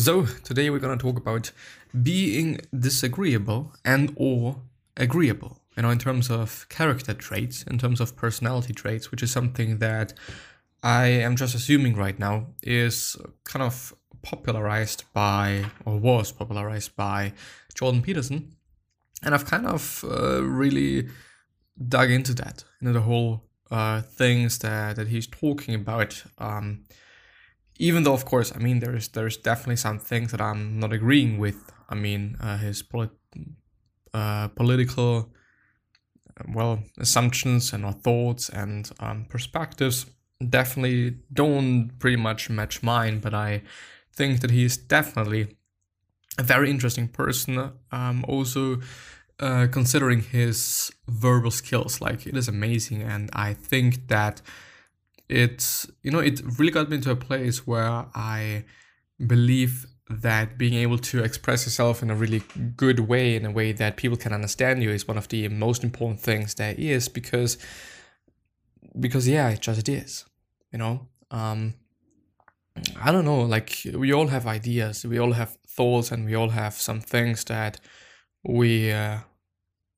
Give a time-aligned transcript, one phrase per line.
[0.00, 1.52] So today we're going to talk about
[2.02, 4.62] being disagreeable and or
[4.96, 5.60] agreeable.
[5.76, 9.76] You know, in terms of character traits, in terms of personality traits, which is something
[9.80, 10.14] that
[10.82, 17.34] I am just assuming right now is kind of popularized by or was popularized by
[17.74, 18.56] Jordan Peterson,
[19.22, 21.08] and I've kind of uh, really
[21.76, 26.24] dug into that, you know, the whole uh, things that that he's talking about.
[26.38, 26.84] Um,
[27.80, 31.38] even though of course i mean there's there's definitely some things that i'm not agreeing
[31.38, 31.56] with.
[31.88, 33.18] I mean uh, his polit-
[34.14, 35.32] uh, political
[36.54, 40.06] well assumptions and thoughts and um, perspectives
[40.48, 43.62] definitely don't pretty much match mine but i
[44.14, 45.56] think that he's definitely
[46.38, 48.80] a very interesting person um, also
[49.40, 52.00] uh, considering his verbal skills.
[52.00, 54.42] Like it is amazing and i think that
[55.30, 58.64] it you know it really got me into a place where I
[59.26, 62.42] believe that being able to express yourself in a really
[62.76, 65.84] good way in a way that people can understand you is one of the most
[65.84, 67.58] important things there is because
[68.98, 70.24] because yeah it just is
[70.72, 71.06] you know?
[71.30, 71.74] Um
[73.02, 76.48] i don't know like we all have ideas we all have thoughts and we all
[76.48, 77.80] have some things that
[78.44, 79.18] we uh,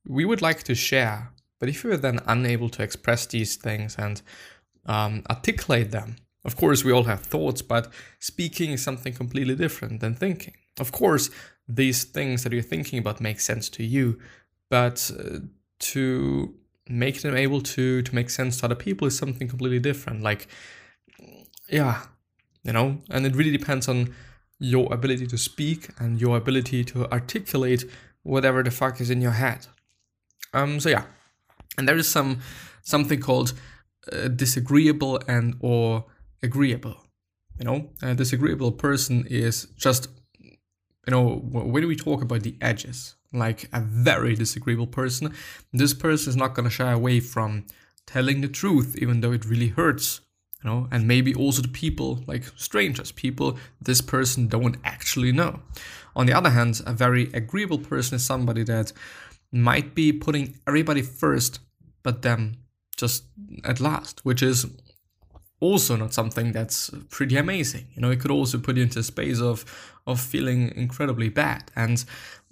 [0.07, 1.33] we would like to share.
[1.59, 4.21] But if you're then unable to express these things and
[4.87, 6.17] um, articulate them.
[6.45, 10.55] Of course, we all have thoughts, but speaking is something completely different than thinking.
[10.81, 11.31] Of course,
[11.69, 14.19] these things that you're thinking about make sense to you,
[14.69, 15.39] but uh,
[15.79, 16.55] to
[16.89, 20.23] make them able to to make sense to other people is something completely different.
[20.23, 20.49] Like,
[21.69, 22.03] yeah,
[22.65, 24.13] you know, and it really depends on
[24.59, 27.85] your ability to speak and your ability to articulate
[28.23, 29.67] whatever the fuck is in your head.
[30.55, 31.05] Um, so yeah,
[31.79, 32.41] and there is some
[32.83, 33.53] something called
[34.11, 36.05] uh, disagreeable and or
[36.43, 36.97] agreeable
[37.59, 37.91] you know?
[38.03, 40.09] A disagreeable person is just
[41.07, 45.35] you know when we talk about the edges like a very disagreeable person
[45.73, 47.67] this person is not going to shy away from
[48.07, 50.21] telling the truth even though it really hurts
[50.63, 50.89] you know?
[50.91, 55.61] And maybe also the people like strangers people this person don't actually know.
[56.15, 58.93] On the other hand a very agreeable person is somebody that
[59.51, 61.61] might be putting everybody first
[62.03, 62.59] but them
[63.03, 63.25] just
[63.65, 64.67] at last, which is
[65.61, 67.87] also not something that's pretty amazing.
[67.95, 69.65] You know, it could also put you into a space of
[70.07, 71.71] of feeling incredibly bad.
[71.77, 72.05] And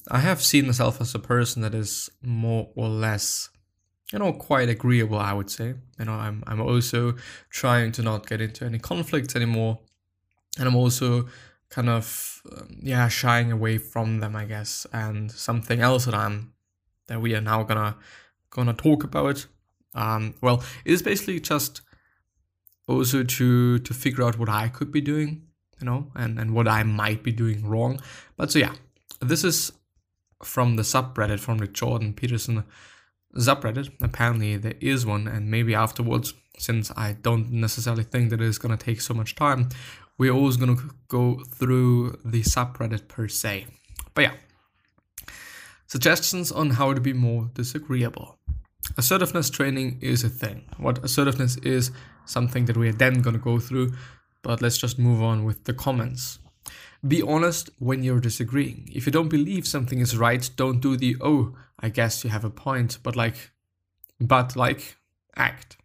[0.09, 3.51] I have seen myself as a person that is more or less,
[4.13, 5.19] you know, quite agreeable.
[5.19, 5.75] I would say.
[5.99, 7.15] You know, I'm I'm also
[7.51, 9.79] trying to not get into any conflicts anymore,
[10.59, 11.29] and I'm also
[11.69, 14.87] kind of um, yeah shying away from them, I guess.
[14.93, 16.53] And something else that I'm
[17.07, 17.97] that we are now gonna
[18.51, 19.47] gonna talk about
[19.95, 21.83] um, well, it is basically just
[22.87, 25.43] also to to figure out what I could be doing,
[25.81, 28.01] you know, and and what I might be doing wrong.
[28.37, 28.75] But so yeah,
[29.21, 29.73] this is
[30.43, 32.65] from the subreddit from the Jordan Peterson
[33.37, 33.91] subreddit.
[34.01, 38.77] Apparently there is one, and maybe afterwards, since I don't necessarily think that it's gonna
[38.77, 39.69] take so much time,
[40.19, 40.77] we're always gonna
[41.09, 43.67] go through the subreddit per se.
[44.15, 44.35] But yeah,
[45.87, 48.40] suggestions on how to be more disagreeable.
[48.97, 50.65] Assertiveness training is a thing.
[50.79, 51.91] What assertiveness is,
[52.25, 53.93] something that we are then going to go through,
[54.43, 56.39] but let's just move on with the comments.
[57.07, 58.89] Be honest when you're disagreeing.
[58.93, 62.45] If you don't believe something is right, don't do the, oh, I guess you have
[62.45, 63.51] a point, but like,
[64.21, 64.97] but like,
[65.37, 65.77] act.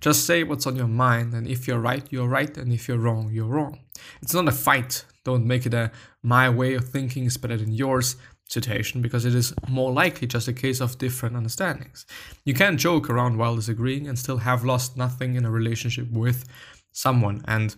[0.00, 2.98] Just say what's on your mind, and if you're right, you're right, and if you're
[2.98, 3.80] wrong, you're wrong.
[4.22, 5.04] It's not a fight.
[5.24, 5.92] Don't make it a
[6.22, 8.16] my way of thinking is better than yours
[8.48, 12.06] situation because it is more likely just a case of different understandings.
[12.44, 16.44] You can joke around while disagreeing and still have lost nothing in a relationship with
[16.92, 17.42] someone.
[17.46, 17.74] And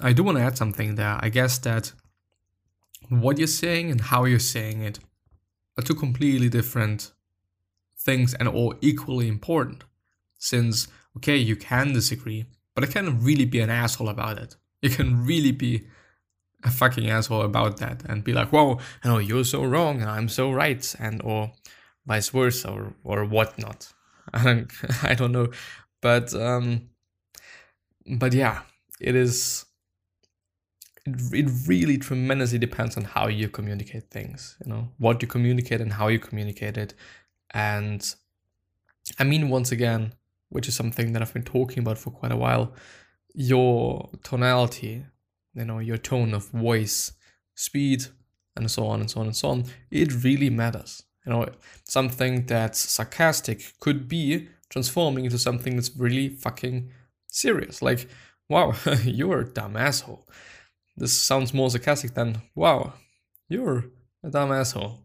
[0.00, 1.18] I do want to add something there.
[1.20, 1.92] I guess that
[3.08, 4.98] what you're saying and how you're saying it
[5.76, 7.12] are two completely different
[7.98, 9.84] things and all equally important.
[10.38, 14.56] Since, okay, you can disagree, but I can really be an asshole about it.
[14.82, 15.86] You can really be
[16.66, 20.10] a fucking asshole about that and be like, "Whoa, you know, you're so wrong and
[20.10, 21.52] I'm so right," and or
[22.06, 23.92] vice versa or or whatnot.
[24.34, 24.72] I don't
[25.02, 25.48] I don't know,
[26.02, 26.90] but um,
[28.18, 28.62] but yeah,
[29.00, 29.64] it is
[31.06, 35.80] it, it really tremendously depends on how you communicate things, you know, what you communicate
[35.80, 36.94] and how you communicate it.
[37.52, 38.02] And
[39.18, 40.12] I mean, once again,
[40.48, 42.74] which is something that I've been talking about for quite a while,
[43.34, 45.04] your tonality,
[45.56, 47.12] you know, your tone of voice,
[47.54, 48.04] speed,
[48.54, 51.02] and so on and so on and so on, it really matters.
[51.24, 51.48] You know,
[51.84, 56.90] something that's sarcastic could be transforming into something that's really fucking
[57.28, 57.82] serious.
[57.82, 58.08] Like,
[58.48, 60.28] wow, you're a dumb asshole.
[60.96, 62.94] This sounds more sarcastic than, wow,
[63.48, 63.86] you're
[64.22, 65.00] a dumb asshole.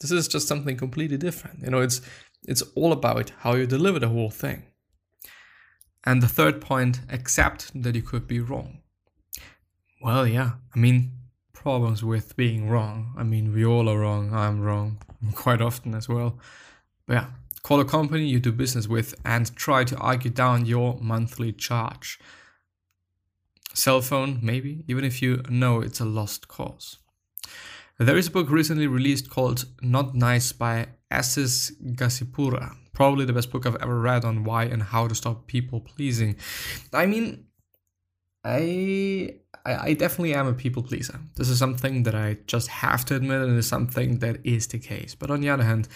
[0.00, 1.62] This is just something completely different.
[1.62, 2.00] You know, it's
[2.46, 4.64] it's all about how you deliver the whole thing.
[6.04, 8.80] And the third point, accept that you could be wrong.
[10.04, 11.12] Well, yeah, I mean,
[11.54, 13.14] problems with being wrong.
[13.16, 14.34] I mean, we all are wrong.
[14.34, 14.98] I'm wrong
[15.34, 16.38] quite often as well.
[17.06, 17.26] But yeah,
[17.62, 22.20] call a company you do business with and try to argue down your monthly charge.
[23.72, 26.98] Cell phone, maybe, even if you know it's a lost cause.
[27.98, 32.76] There is a book recently released called Not Nice by Aziz Gazipura.
[32.92, 36.36] Probably the best book I've ever read on why and how to stop people pleasing.
[36.92, 37.46] I mean,
[38.44, 41.18] I I, I definitely am a people pleaser.
[41.36, 44.78] This is something that I just have to admit, and is something that is the
[44.78, 45.14] case.
[45.14, 45.88] But on the other hand,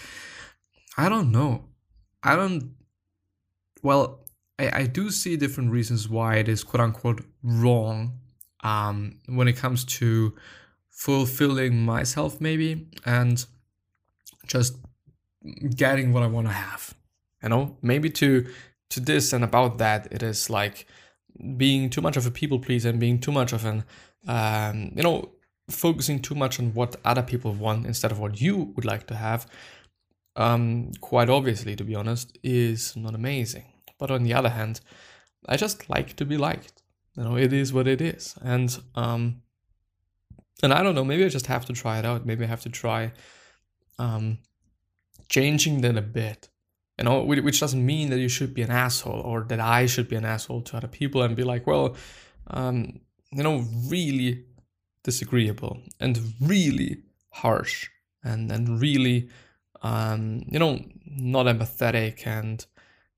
[0.97, 1.65] I don't know.
[2.23, 2.75] I don't.
[3.81, 4.25] Well,
[4.57, 8.19] I, I do see different reasons why it is quote unquote wrong
[8.61, 10.35] um, when it comes to
[10.89, 13.45] fulfilling myself, maybe, and
[14.45, 14.75] just
[15.75, 16.93] getting what I want to have.
[17.41, 18.45] You know, maybe to
[18.89, 20.87] to this and about that, it is like
[21.57, 23.83] being too much of a people pleaser and being too much of an
[24.27, 25.29] um, you know
[25.69, 29.15] focusing too much on what other people want instead of what you would like to
[29.15, 29.45] have
[30.35, 33.65] um, quite obviously to be honest is not amazing.
[33.97, 34.81] But on the other hand
[35.47, 36.83] i just like to be liked.
[37.15, 38.35] You know it is what it is.
[38.41, 39.41] And um
[40.61, 42.25] and i don't know maybe i just have to try it out.
[42.25, 43.11] Maybe i have to try
[43.97, 44.39] um
[45.29, 46.49] changing that a bit
[46.99, 50.09] you know which doesn't mean that you should be an asshole or that i should
[50.09, 51.95] be an asshole to other people and be like well
[52.47, 52.99] um,
[53.31, 54.43] you know really
[55.03, 56.97] disagreeable and really
[57.29, 57.87] harsh
[58.23, 59.29] and and really
[59.81, 62.65] um, you know not empathetic and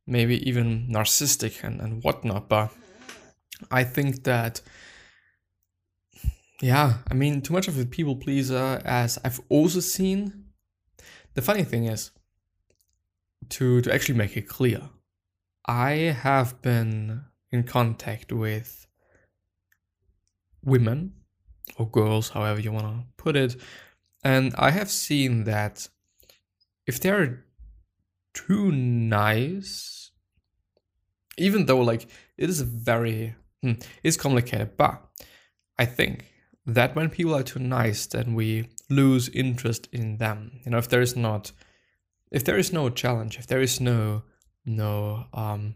[0.05, 2.47] maybe even narcissistic and, and whatnot.
[2.49, 2.71] But
[3.69, 4.61] i think that
[6.61, 10.45] yeah i mean too much of a people pleaser as i've also seen.
[11.33, 12.11] The funny thing is
[13.49, 14.89] to, to actually make it clear,
[15.65, 18.87] I have been in contact with
[20.63, 21.13] women
[21.77, 23.55] or girls, however you want to put it,
[24.23, 25.87] and I have seen that
[26.87, 27.45] if they're
[28.33, 30.11] too nice,
[31.37, 32.07] even though like
[32.37, 33.73] it is very hmm,
[34.03, 35.01] it's complicated, but
[35.77, 36.25] I think
[36.65, 40.59] that when people are too nice, then we lose interest in them.
[40.63, 41.51] You know, if there is not
[42.31, 44.23] if there is no challenge, if there is no
[44.65, 45.75] no um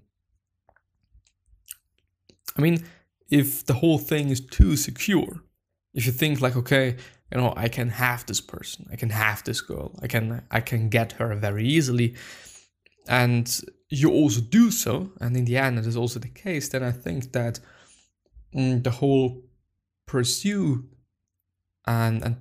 [2.57, 2.85] I mean,
[3.29, 5.41] if the whole thing is too secure,
[5.93, 6.95] if you think like, okay,
[7.31, 10.61] you know, I can have this person, I can have this girl, I can I
[10.61, 12.15] can get her very easily,
[13.07, 13.47] and
[13.89, 16.91] you also do so, and in the end it is also the case, then I
[16.91, 17.59] think that
[18.55, 19.43] mm, the whole
[20.07, 20.85] pursue
[21.87, 22.35] and and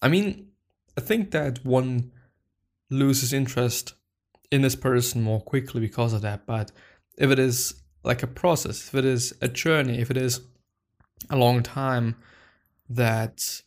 [0.00, 0.48] I mean,
[0.96, 2.12] I think that one
[2.90, 3.94] loses interest
[4.50, 6.46] in this person more quickly because of that.
[6.46, 6.72] But
[7.16, 10.40] if it is like a process, if it is a journey, if it is
[11.30, 12.16] a long time,
[12.88, 13.62] that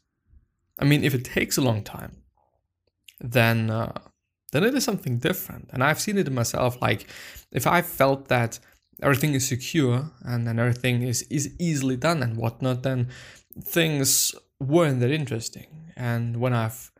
[0.79, 2.23] I mean, if it takes a long time,
[3.19, 3.93] then uh,
[4.51, 5.69] then it is something different.
[5.71, 6.81] And I've seen it in myself.
[6.81, 7.07] Like
[7.51, 8.59] if I felt that
[9.01, 13.09] everything is secure and then everything is is easily done and whatnot, then
[13.63, 15.91] things weren't that interesting.
[15.95, 16.91] And when I've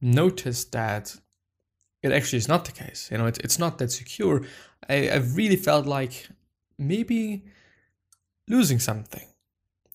[0.00, 1.16] noticed that
[2.02, 3.08] it actually is not the case.
[3.10, 4.42] You know, it's it's not that secure.
[4.88, 6.28] I, I really felt like
[6.78, 7.44] maybe
[8.48, 9.26] losing something.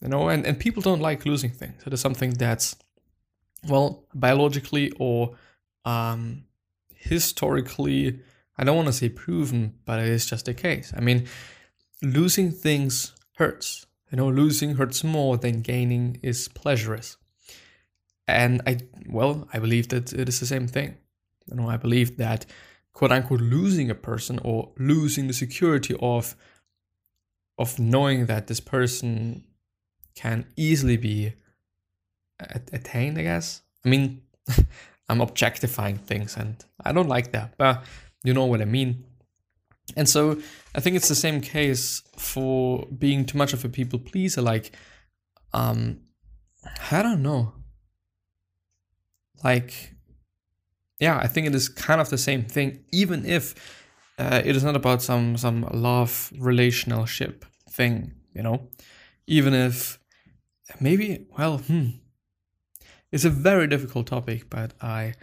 [0.02, 1.82] You know, and, and people don't like losing things.
[1.86, 2.76] It is something that's
[3.68, 5.36] well, biologically or
[5.86, 6.44] um,
[6.94, 8.20] historically,
[8.58, 10.94] I don't want to say proven, but it is just the case.
[10.96, 11.28] I mean,
[12.02, 13.86] losing things hurts.
[14.12, 17.18] You know, losing hurts more than gaining is pleasurous.
[18.28, 18.78] And I,
[19.10, 20.98] well, I believe that it is the same thing.
[21.50, 22.46] You know, I believe that
[22.94, 26.36] quote unquote losing a person or losing the security of
[27.58, 29.44] of knowing that this person
[30.16, 31.34] can easily be
[32.72, 33.62] attained, I guess.
[33.86, 34.22] I mean,
[35.10, 37.84] I'm objectifying things and I don't like that, but
[38.24, 39.06] you know what I mean.
[39.96, 40.42] And so
[40.74, 44.42] I think it's the same case for being too much of a people pleaser.
[44.42, 44.76] Like,
[45.54, 46.00] um,
[46.92, 47.54] I don't know.
[49.44, 49.93] Like,
[51.00, 53.56] yeah, I think it is kind of the same thing, even if
[54.18, 58.68] uh, it is not about some some love relationship thing, you know.
[59.28, 60.00] Even if
[60.80, 61.90] maybe, well, hmm,
[63.12, 65.14] it's a very difficult topic, but I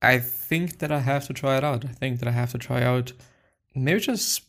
[0.00, 1.84] I think that I have to try it out.
[1.84, 3.12] I think that I have to try out
[3.74, 4.42] maybe just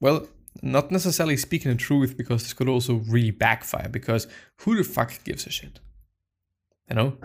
[0.00, 0.26] well,
[0.62, 4.26] not necessarily speaking the truth because this could also really backfire because
[4.58, 5.78] who the fuck gives a shit?
[6.88, 7.16] You know?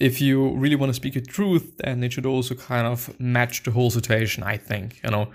[0.00, 3.62] If you really want to speak the truth, then it should also kind of match
[3.62, 5.00] the whole situation, I think.
[5.04, 5.30] You know,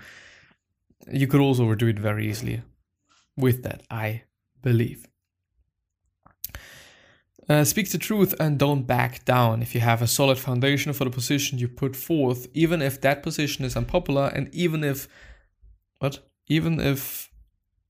[1.10, 2.62] you could also do it very easily
[3.36, 4.24] with that, I
[4.62, 5.06] believe.
[7.48, 11.04] Uh, speak the truth and don't back down if you have a solid foundation for
[11.04, 15.06] the position you put forth, even if that position is unpopular and even if
[16.00, 16.28] what?
[16.48, 17.30] Even if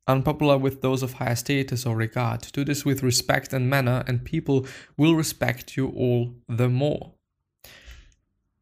[0.06, 2.42] unpopular with those of higher status or regard.
[2.52, 7.12] Do this with respect and manner, and people will respect you all the more.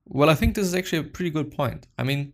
[0.07, 1.87] Well, I think this is actually a pretty good point.
[1.99, 2.33] I mean,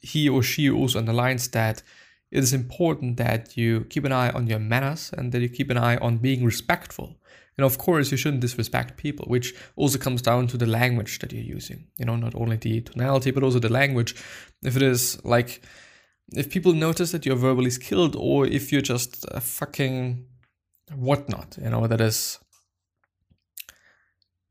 [0.00, 1.82] he or she also underlines that
[2.30, 5.70] it is important that you keep an eye on your manners and that you keep
[5.70, 7.16] an eye on being respectful.
[7.56, 11.32] And of course, you shouldn't disrespect people, which also comes down to the language that
[11.32, 11.86] you're using.
[11.98, 14.14] You know, not only the tonality, but also the language.
[14.62, 15.62] If it is like,
[16.32, 20.26] if people notice that you're verbally skilled or if you're just a fucking
[20.94, 22.38] whatnot, you know, that is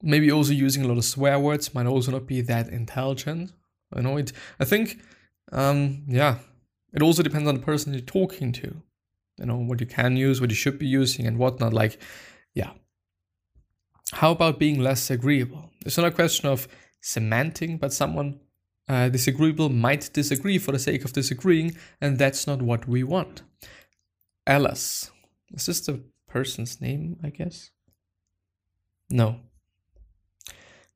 [0.01, 3.51] maybe also using a lot of swear words might also not be that intelligent.
[3.95, 4.99] You know, it, I think,
[5.51, 6.37] um, yeah,
[6.93, 8.81] it also depends on the person you're talking to,
[9.37, 11.73] you know, what you can use, what you should be using and whatnot.
[11.73, 11.99] Like,
[12.53, 12.71] yeah.
[14.13, 15.71] How about being less agreeable?
[15.85, 16.67] It's not a question of
[17.01, 18.39] cementing, but someone
[18.87, 23.41] uh, disagreeable might disagree for the sake of disagreeing, and that's not what we want.
[24.45, 25.11] Alice.
[25.53, 27.71] Is this the person's name, I guess?
[29.09, 29.39] No.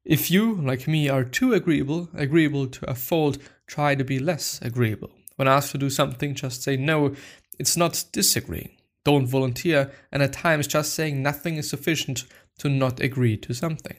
[0.04, 4.60] If you, like me, are too agreeable, agreeable to a fault, try to be less
[4.62, 5.12] agreeable.
[5.36, 7.16] When asked to do something, just say no.
[7.58, 8.72] It's not disagreeing.
[9.04, 12.26] Don't volunteer, and at times just saying nothing is sufficient
[12.60, 13.96] to not agree to something.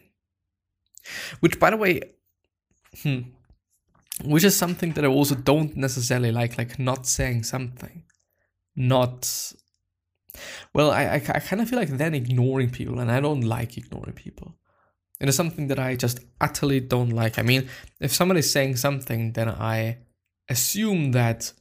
[1.41, 2.03] Which, by the way,
[3.03, 3.21] hmm,
[4.25, 8.05] which is something that I also don't necessarily like, like not saying something,
[8.77, 9.53] not.
[10.73, 13.77] Well, I, I, I kind of feel like then ignoring people, and I don't like
[13.77, 14.55] ignoring people.
[15.21, 17.39] It is something that I just utterly don't like.
[17.39, 17.69] I mean,
[18.01, 19.99] if somebody's saying something, then I
[20.49, 21.53] assume that.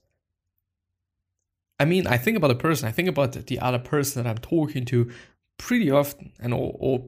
[1.81, 4.37] I mean, I think about a person, I think about the other person that I'm
[4.37, 5.11] talking to
[5.57, 7.05] pretty often and or, or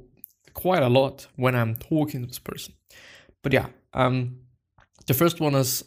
[0.53, 2.75] quite a lot when I'm talking to this person.
[3.41, 4.37] But yeah, um,
[5.11, 5.83] the first one is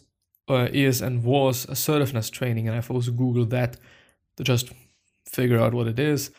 [0.47, 3.77] uh, is and was assertiveness training, and I've also googled that
[4.37, 4.71] to just
[5.27, 6.29] figure out what it is.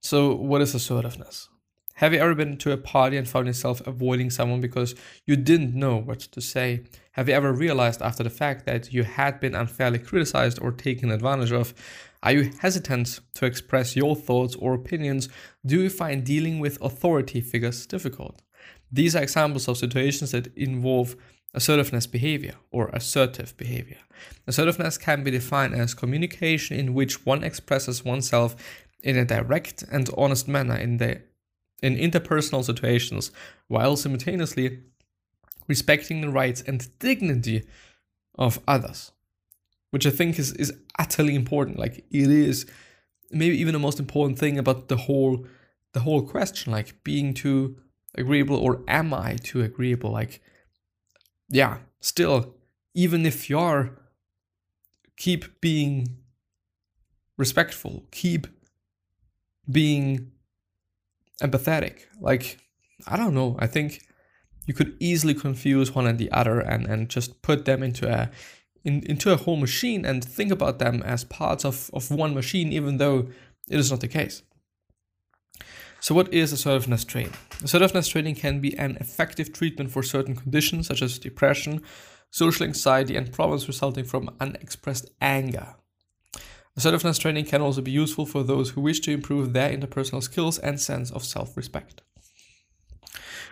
[0.00, 1.48] So, what is assertiveness?
[1.94, 4.94] Have you ever been to a party and found yourself avoiding someone because
[5.26, 6.84] you didn't know what to say?
[7.12, 11.10] Have you ever realized after the fact that you had been unfairly criticized or taken
[11.10, 11.74] advantage of?
[12.22, 15.28] Are you hesitant to express your thoughts or opinions?
[15.64, 18.42] Do you find dealing with authority figures difficult?
[18.92, 21.16] These are examples of situations that involve
[21.54, 23.98] assertiveness behavior or assertive behavior.
[24.46, 28.56] Assertiveness can be defined as communication in which one expresses oneself
[29.02, 31.22] in a direct and honest manner in the
[31.82, 33.30] in interpersonal situations
[33.68, 34.80] while simultaneously
[35.68, 37.62] respecting the rights and dignity
[38.36, 39.12] of others
[39.90, 42.66] which i think is is utterly important like it is
[43.30, 45.46] maybe even the most important thing about the whole
[45.92, 47.76] the whole question like being too
[48.14, 50.40] agreeable or am i too agreeable like
[51.48, 52.54] yeah, still,
[52.94, 53.90] even if you are,
[55.16, 56.16] keep being
[57.36, 58.46] respectful, keep
[59.70, 60.30] being
[61.42, 62.06] empathetic.
[62.20, 62.58] Like,
[63.06, 64.02] I don't know, I think
[64.66, 68.30] you could easily confuse one and the other and, and just put them into a
[68.84, 72.72] in, into a whole machine and think about them as parts of, of one machine,
[72.72, 73.28] even though
[73.68, 74.42] it is not the case.
[76.06, 77.32] So, what is assertiveness training?
[77.64, 81.82] Assertiveness training can be an effective treatment for certain conditions such as depression,
[82.30, 85.74] social anxiety, and problems resulting from unexpressed anger.
[86.76, 90.60] Assertiveness training can also be useful for those who wish to improve their interpersonal skills
[90.60, 92.02] and sense of self respect.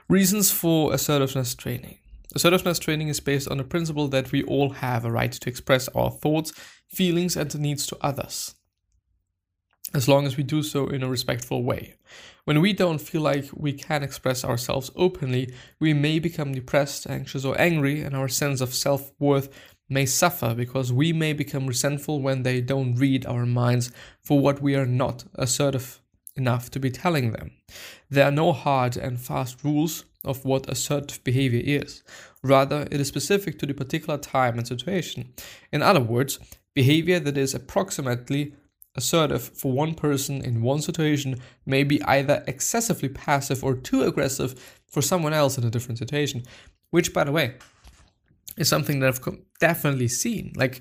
[0.09, 1.99] Reasons for assertiveness training.
[2.37, 5.89] Assertiveness training is based on the principle that we all have a right to express
[5.89, 6.53] our thoughts,
[6.89, 8.54] feelings, and needs to others
[9.93, 11.95] as long as we do so in a respectful way.
[12.45, 17.45] When we don't feel like we can express ourselves openly, we may become depressed, anxious,
[17.45, 19.49] or angry, and our sense of self worth
[19.89, 24.63] may suffer because we may become resentful when they don't read our minds for what
[24.63, 26.01] we are not assertive
[26.37, 27.53] enough to be telling them.
[28.11, 32.03] There are no hard and fast rules of what assertive behavior is.
[32.43, 35.33] Rather, it is specific to the particular time and situation.
[35.71, 36.39] In other words,
[36.75, 38.55] behavior that is approximately
[38.97, 41.37] assertive for one person in one situation
[41.67, 46.43] may be either excessively passive or too aggressive for someone else in a different situation,
[46.91, 47.57] which, by the way,
[48.57, 50.53] is something that I've definitely seen.
[50.57, 50.81] Like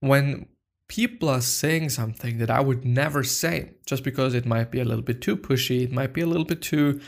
[0.00, 0.46] when
[0.88, 4.84] people are saying something that I would never say just because it might be a
[4.84, 7.00] little bit too pushy, it might be a little bit too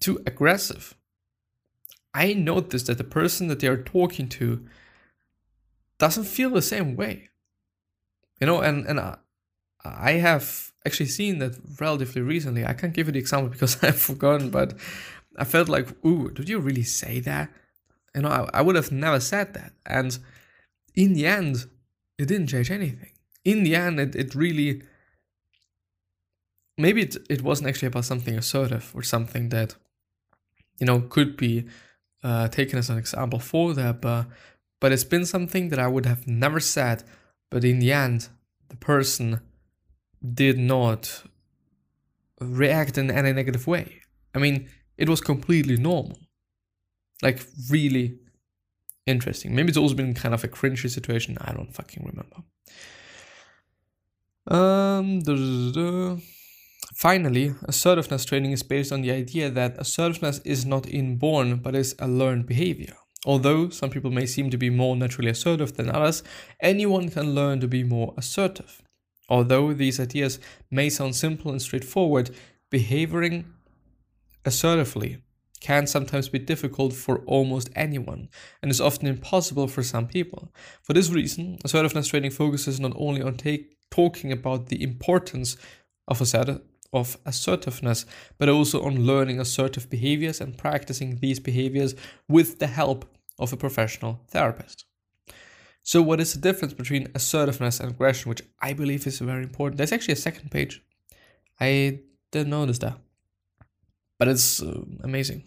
[0.00, 0.94] too aggressive.
[2.14, 4.64] I notice that the person that they are talking to
[5.98, 7.28] doesn't feel the same way.
[8.40, 9.18] You know, and and I,
[9.84, 12.64] I have actually seen that relatively recently.
[12.64, 14.74] I can't give you the example because I've forgotten, but
[15.36, 17.50] I felt like, ooh, did you really say that?
[18.14, 19.72] You know, I, I would have never said that.
[19.86, 20.18] And
[20.94, 21.66] in the end,
[22.18, 23.12] it didn't change anything.
[23.44, 24.82] In the end, it, it really
[26.78, 29.74] maybe it, it wasn't actually about something assertive or something that
[30.78, 31.66] you know could be
[32.24, 34.26] uh, taken as an example for that but
[34.80, 37.04] but it's been something that i would have never said
[37.50, 38.28] but in the end
[38.68, 39.40] the person
[40.22, 41.24] did not
[42.40, 44.00] react in any negative way.
[44.34, 46.18] I mean it was completely normal.
[47.22, 48.18] Like really
[49.06, 49.54] interesting.
[49.54, 51.38] Maybe it's also been kind of a cringy situation.
[51.40, 52.38] I don't fucking remember.
[54.48, 56.16] Um duh, duh, duh,
[56.94, 61.94] Finally, assertiveness training is based on the idea that assertiveness is not inborn but is
[61.98, 62.94] a learned behavior.
[63.24, 66.22] Although some people may seem to be more naturally assertive than others,
[66.60, 68.82] anyone can learn to be more assertive.
[69.28, 70.38] Although these ideas
[70.70, 72.30] may sound simple and straightforward,
[72.70, 73.46] behaving
[74.44, 75.22] assertively
[75.60, 78.28] can sometimes be difficult for almost anyone
[78.60, 80.52] and is often impossible for some people.
[80.82, 85.56] For this reason, assertiveness training focuses not only on take, talking about the importance
[86.08, 86.60] of assertive
[86.92, 88.04] of assertiveness,
[88.36, 91.94] but also on learning assertive behaviors and practicing these behaviors
[92.28, 93.06] with the help
[93.38, 94.84] of a professional therapist.
[95.92, 99.76] So, what is the difference between assertiveness and aggression, which I believe is very important?
[99.76, 100.82] There's actually a second page.
[101.60, 102.00] I
[102.30, 102.96] didn't notice that,
[104.18, 105.44] but it's uh, amazing.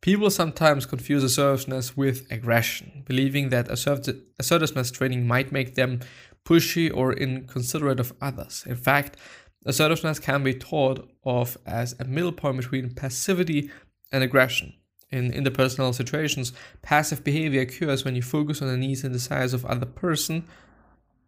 [0.00, 6.00] People sometimes confuse assertiveness with aggression, believing that assertiveness training might make them
[6.46, 8.64] pushy or inconsiderate of others.
[8.66, 9.18] In fact,
[9.66, 13.70] Assertiveness can be thought of as a middle point between passivity
[14.12, 14.74] and aggression.
[15.10, 19.64] In interpersonal situations, passive behavior occurs when you focus on the needs and desires of
[19.64, 20.44] other person,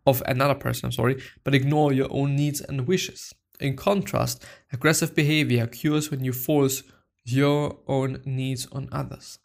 [0.07, 3.35] of another person, I'm sorry, but ignore your own needs and wishes.
[3.61, 6.83] In contrast, aggressive behavior occurs when you force
[7.25, 9.39] your own needs on others.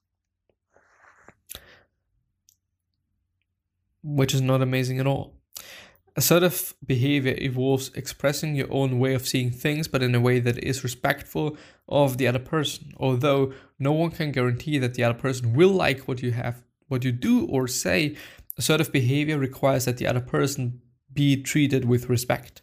[4.03, 5.40] Which is not amazing at all.
[6.17, 10.61] Assertive behavior involves expressing your own way of seeing things, but in a way that
[10.61, 12.91] is respectful of the other person.
[12.97, 17.05] Although no one can guarantee that the other person will like what you have, what
[17.05, 18.17] you do or say,
[18.57, 20.81] assertive behavior requires that the other person
[21.13, 22.61] be treated with respect.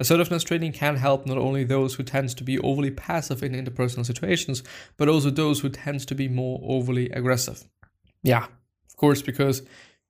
[0.00, 4.06] Assertiveness training can help not only those who tend to be overly passive in interpersonal
[4.06, 4.62] situations,
[4.96, 7.64] but also those who tend to be more overly aggressive.
[8.22, 8.46] Yeah,
[8.88, 9.62] of course, because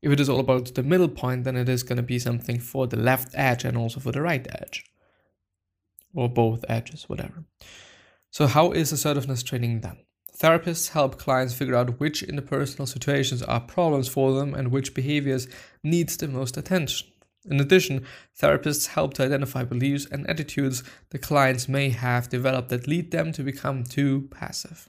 [0.02, 2.58] if it is all about the middle point, then it is going to be something
[2.58, 4.84] for the left edge and also for the right edge.
[6.14, 7.44] Or both edges, whatever.
[8.30, 9.98] So, how is assertiveness training done?
[10.38, 15.48] Therapists help clients figure out which interpersonal situations are problems for them and which behaviors
[15.82, 17.08] needs the most attention.
[17.44, 18.04] In addition,
[18.40, 23.32] therapists help to identify beliefs and attitudes the clients may have developed that lead them
[23.32, 24.88] to become too passive.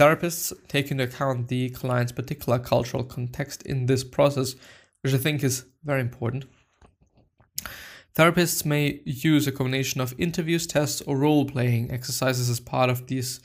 [0.00, 4.54] Therapists take into account the client's particular cultural context in this process,
[5.02, 6.46] which I think is very important.
[8.16, 13.08] Therapists may use a combination of interviews, tests, or role playing exercises as part of
[13.08, 13.40] this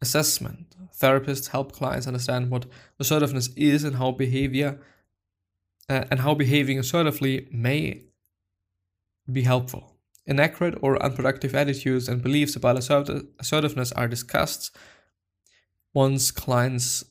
[0.00, 0.74] assessment.
[0.92, 2.66] Therapists help clients understand what
[2.98, 4.80] assertiveness is and how behavior
[5.88, 8.02] uh, and how behaving assertively may
[9.30, 9.94] be helpful.
[10.26, 14.76] Inaccurate or unproductive attitudes and beliefs about assertiveness are discussed
[15.94, 17.04] once clients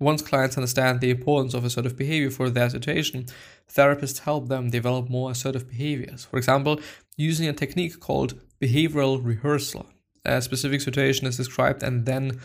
[0.00, 3.26] once clients understand the importance of assertive behavior for their situation,
[3.68, 6.24] therapists help them develop more assertive behaviors.
[6.24, 6.80] For example,
[7.16, 9.86] using a technique called behavioral rehearsal.
[10.24, 12.40] A specific situation is described and then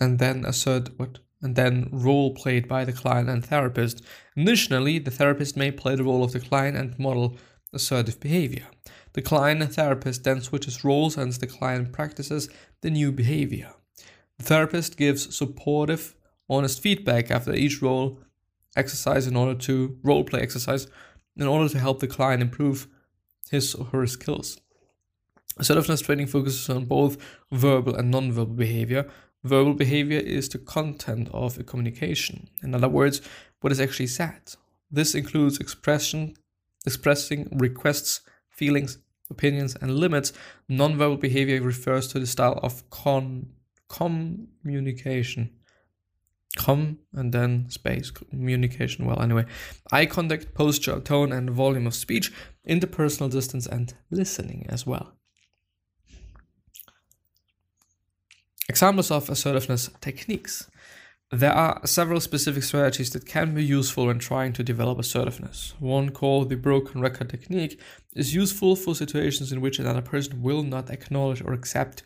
[0.00, 4.02] and then assert what and then role played by the client and therapist.
[4.36, 7.36] Initially, the therapist may play the role of the client and model
[7.72, 8.66] assertive behavior.
[9.14, 12.48] The client therapist then switches roles and the client practices
[12.80, 13.72] the new behavior.
[14.38, 16.14] The therapist gives supportive,
[16.48, 18.20] honest feedback after each role
[18.76, 20.86] exercise in order to role play exercise
[21.36, 22.88] in order to help the client improve
[23.50, 24.60] his or her skills.
[25.58, 27.18] Assertiveness training focuses on both
[27.50, 29.10] verbal and non-verbal behavior.
[29.44, 32.48] Verbal behavior is the content of a communication.
[32.62, 33.20] In other words,
[33.60, 34.54] what is actually said.
[34.90, 36.34] This includes expression,
[36.86, 38.98] expressing requests, feelings,
[39.32, 40.32] opinions, and limits.
[40.68, 43.48] Non-verbal behavior refers to the style of con
[43.88, 45.50] communication.
[46.56, 49.06] Com and then space communication.
[49.06, 49.46] Well anyway
[49.90, 52.30] eye contact posture tone and volume of speech
[52.68, 55.14] interpersonal distance and listening as well.
[58.68, 60.70] Examples of assertiveness techniques
[61.32, 65.74] there are several specific strategies that can be useful when trying to develop assertiveness.
[65.80, 67.80] One called the broken record technique
[68.14, 72.02] is useful for situations in which another person will not acknowledge or accept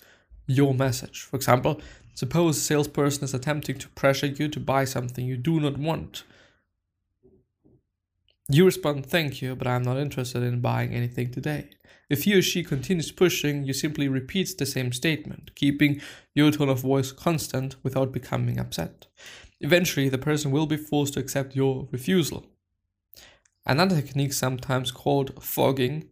[0.47, 1.23] your message.
[1.23, 1.81] For example,
[2.17, 6.25] Suppose a salesperson is attempting to pressure you to buy something you do not want.
[8.49, 11.71] You respond, Thank you, but I'm not interested in buying anything today.
[12.09, 16.01] If he or she continues pushing, you simply repeat the same statement, keeping
[16.35, 19.09] your tone of voice constant without becoming upset.
[19.61, 22.47] Eventually, the person will be forced to accept your refusal.
[23.65, 26.09] Another technique, sometimes called fogging,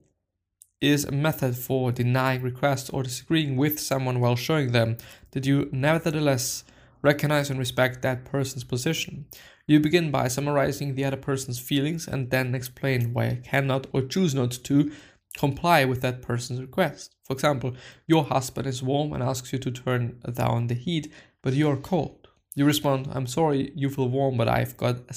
[0.81, 4.97] is a method for denying requests or disagreeing with someone while showing them
[5.31, 6.65] that you nevertheless
[7.01, 9.27] recognize and respect that person's position.
[9.67, 14.03] You begin by summarizing the other person's feelings and then explain why I cannot or
[14.03, 14.93] choose not to
[15.39, 17.15] comply with that person's request.
[17.25, 17.75] For example,
[18.07, 22.29] your husband is warm and asks you to turn down the heat, but you're cold.
[22.55, 25.15] You respond, "I'm sorry, you feel warm, but I've got a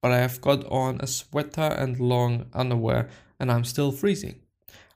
[0.00, 3.08] but I have got on a sweater and long underwear
[3.40, 4.40] and I'm still freezing.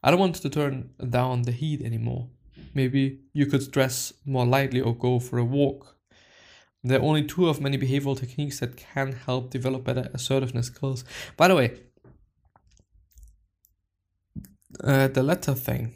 [0.03, 2.29] I don't want to turn down the heat anymore.
[2.75, 5.97] Maybe you could dress more lightly or go for a walk.
[6.85, 11.05] There are only two of many behavioral techniques that can help develop better assertiveness skills.
[11.37, 11.81] By the way,
[14.83, 15.95] uh, the letter thing,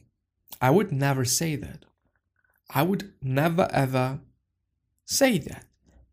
[0.60, 1.84] I would never say that.
[2.70, 4.20] I would never ever
[5.04, 5.64] say that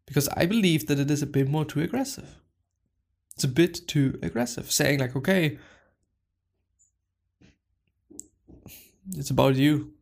[0.06, 2.40] because I believe that it is a bit more too aggressive.
[3.36, 5.58] It's a bit too aggressive, saying like, okay,
[9.16, 9.94] it's about you,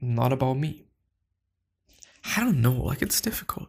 [0.00, 0.84] not about me.
[2.36, 3.68] I don't know, like it's difficult.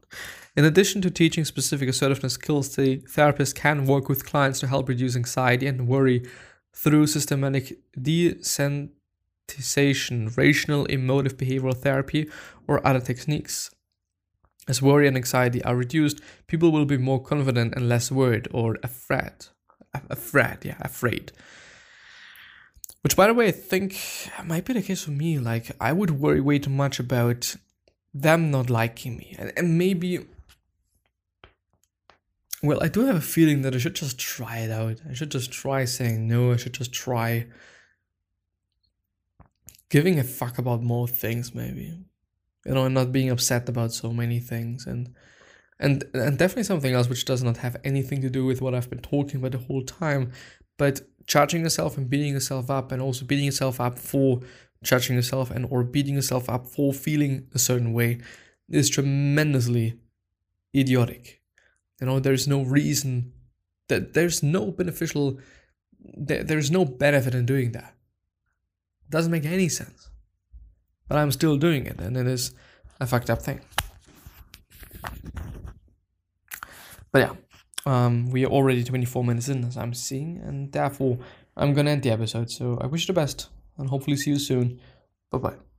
[0.56, 4.88] In addition to teaching specific assertiveness skills, the therapist can work with clients to help
[4.88, 6.26] reduce anxiety and worry
[6.74, 12.30] through systematic desensitization, rational emotive behavioral therapy,
[12.68, 13.72] or other techniques.
[14.68, 18.78] As worry and anxiety are reduced, people will be more confident and less worried or
[18.82, 19.34] afraid.
[20.10, 21.34] Afraid, yeah, afraid.
[23.02, 24.00] Which, by the way, I think
[24.46, 25.38] might be the case for me.
[25.38, 27.58] Like, I would worry way too much about
[28.14, 29.36] them not liking me.
[29.38, 30.26] And, and maybe.
[32.62, 35.02] Well, I do have a feeling that I should just try it out.
[35.10, 36.54] I should just try saying no.
[36.54, 37.48] I should just try
[39.90, 41.98] giving a fuck about more things, maybe
[42.66, 45.14] you know, and not being upset about so many things and
[45.80, 48.90] and and definitely something else which does not have anything to do with what I've
[48.90, 50.32] been talking about the whole time,
[50.78, 54.42] but charging yourself and beating yourself up and also beating yourself up for
[54.84, 58.20] judging yourself and or beating yourself up for feeling a certain way
[58.70, 60.00] is tremendously
[60.76, 61.42] idiotic.
[62.00, 63.34] You know, there's no reason
[63.88, 65.40] that there's no beneficial
[66.00, 67.96] there, there's no benefit in doing that.
[69.06, 70.10] It doesn't make any sense
[71.08, 72.56] but I'm still doing it, and it is
[73.00, 73.62] a fucked up thing.
[77.12, 77.34] But yeah,
[77.86, 81.20] um, we are already 24 minutes in, as I'm seeing, and therefore
[81.56, 82.50] I'm gonna end the episode.
[82.50, 84.80] So I wish you the best, and hopefully see you soon.
[85.32, 85.73] Bye bye.